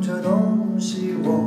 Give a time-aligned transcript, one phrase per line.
[0.00, 1.43] 这东西我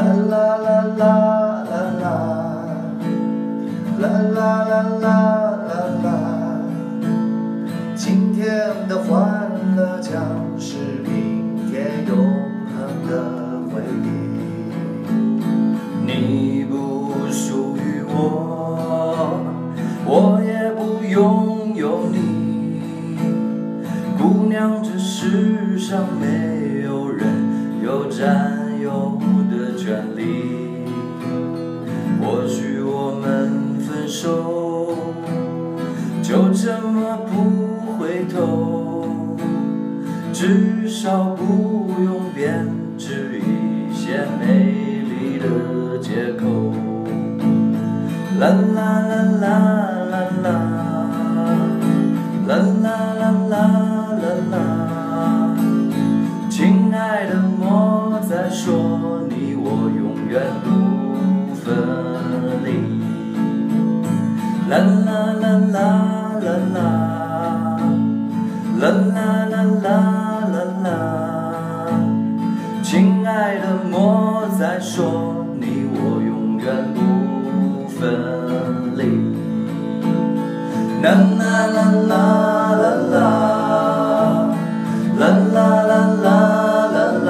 [0.00, 1.04] 啦啦啦啦
[1.68, 2.02] 啦啦，
[4.00, 5.04] 啦啦啦啦
[5.68, 6.08] 啦啦。
[7.94, 8.42] 今天
[8.88, 10.10] 的欢乐将
[10.58, 13.12] 是明天永恒的
[13.68, 14.08] 回忆。
[16.06, 18.16] 你不属于我，
[20.06, 22.80] 我也不拥有你。
[24.16, 27.26] 姑娘，这世上没有人
[27.84, 29.18] 有占有
[29.90, 30.22] 远离。
[32.20, 34.94] 或许我们分手，
[36.22, 39.08] 就这么不回头，
[40.32, 46.46] 至少不用编织一些美丽的借口。
[48.38, 49.44] 啦啦啦啦，
[50.06, 50.46] 啦啦
[52.46, 53.79] 啦啦啦啦，
[64.70, 65.82] 啦啦啦啦
[66.44, 66.78] 啦啦，
[68.78, 69.18] 啦啦
[69.50, 69.88] 啦啦
[70.52, 70.86] 啦啦，
[72.84, 76.98] 亲爱的，莫再说你我永远不
[77.88, 77.98] 分
[78.96, 79.00] 离。
[81.02, 81.04] 啦
[81.36, 82.14] 啦啦啦
[82.78, 83.18] 啦啦，
[85.18, 85.92] 啦啦啦
[86.22, 86.26] 啦
[86.94, 87.28] 啦啦，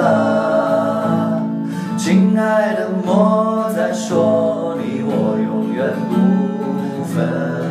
[1.97, 5.09] 亲爱的，莫再说你我
[5.41, 6.13] 永远不
[7.13, 7.70] 分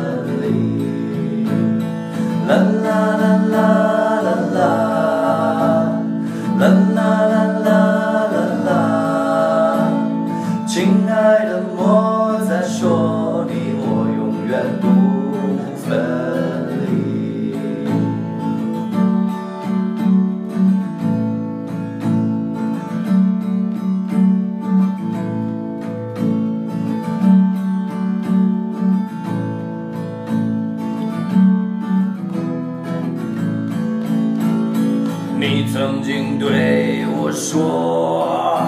[35.41, 38.61] 你曾经对我说，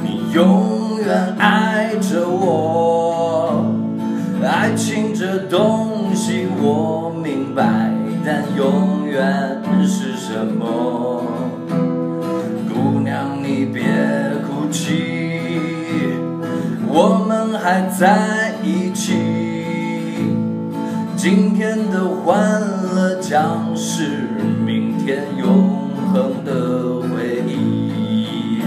[0.00, 3.66] 你永远爱着我。
[4.40, 7.90] 爱情这东西我明白，
[8.24, 11.24] 但永远是什么？
[12.72, 13.82] 姑娘，你别
[14.46, 15.02] 哭泣，
[16.86, 19.14] 我们还在一起。
[21.16, 22.60] 今天的欢
[22.94, 24.28] 乐将是
[24.64, 25.83] 明天永
[26.14, 26.50] 恒的
[27.10, 28.62] 回忆。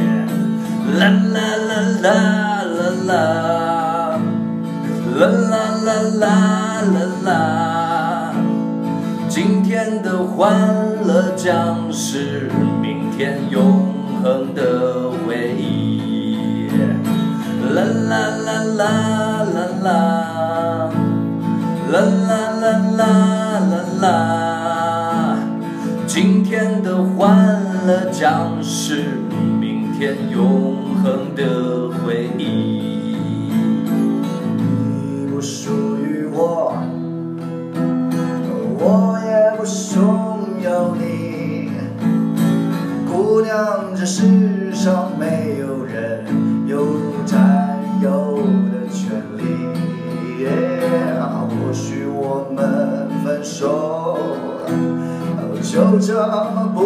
[0.99, 1.71] 啦啦啦
[2.03, 2.05] 啦
[2.75, 3.13] 啦啦，
[5.15, 5.55] 啦啦
[5.85, 6.21] 啦啦
[6.91, 7.29] 啦啦，
[9.29, 10.43] 今天的欢
[11.05, 16.67] 乐将是明天永恒的回忆。
[17.73, 18.11] 啦啦
[18.45, 18.83] 啦啦
[19.53, 19.89] 啦啦。
[21.89, 21.95] 啦
[28.19, 29.19] 将是
[29.59, 33.15] 明天永恒的回忆。
[34.57, 36.73] 你不属于我，
[38.79, 39.63] 我也不
[39.95, 41.69] 拥有你。
[43.05, 43.55] 姑娘，
[43.95, 46.25] 这世上没有人
[46.65, 46.87] 有
[47.23, 48.37] 占有
[48.71, 49.43] 的权利。
[51.49, 54.17] 或许我们分手，
[55.61, 56.81] 就这么不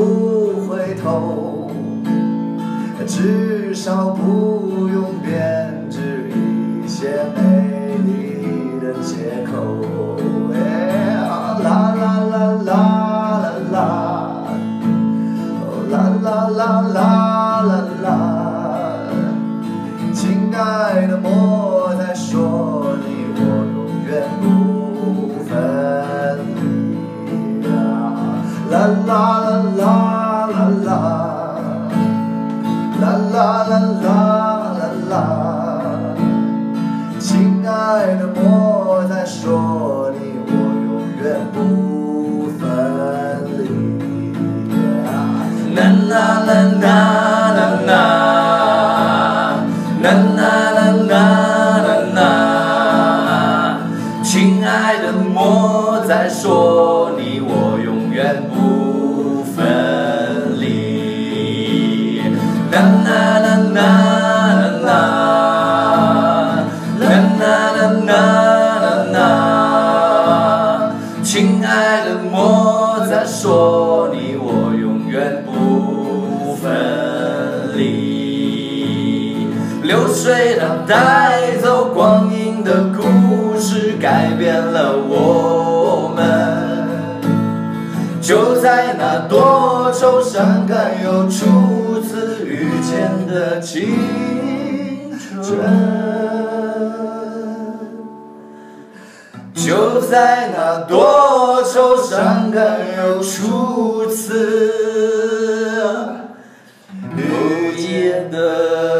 [3.73, 9.88] 至少不用编织一些美丽的借口。
[10.51, 12.35] 啦啦啦
[12.65, 12.75] 啦啦
[13.71, 13.79] 啦，
[15.89, 17.71] 啦啦啦啦啦
[18.03, 18.07] 啦，
[20.13, 23.07] 亲爱的，莫再说你
[23.38, 23.39] 我
[23.71, 24.44] 永远不
[25.45, 25.50] 分
[26.59, 27.71] 离啊！
[28.69, 28.73] 啦
[29.07, 29.47] 啦啦
[29.77, 30.20] 啦。
[41.53, 42.61] 不分
[43.57, 43.59] 离。
[45.75, 45.79] 啦
[46.09, 46.13] 啦
[46.45, 46.49] 啦
[46.81, 46.85] 啦
[47.55, 47.89] 啦啦，
[50.01, 50.05] 啦
[50.38, 50.39] 啦
[50.71, 50.79] 啦
[51.09, 51.13] 啦
[51.85, 52.19] 啦啦，
[54.23, 54.29] 亲
[54.65, 62.21] 爱的，莫再说你，我永远不分离。
[62.71, 63.09] 啦啦
[63.39, 63.79] 啦啦
[64.59, 64.89] 啦啦，
[66.99, 67.03] 啦
[67.39, 67.44] 啦
[67.75, 68.50] 啦啦。
[80.49, 86.88] 让带走光阴的故事改变了我们，
[88.21, 95.11] 就在那多愁善感又初次遇见的青
[95.41, 95.57] 春，
[99.53, 104.63] 就在那多愁善感又初次
[107.15, 108.90] 遇见的。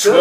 [0.00, 0.14] 春，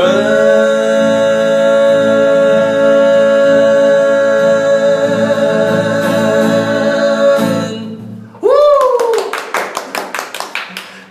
[8.41, 8.47] 呜，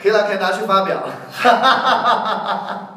[0.02, 0.96] 可以了，可以拿去发表，
[1.32, 2.95] 哈哈哈哈哈哈。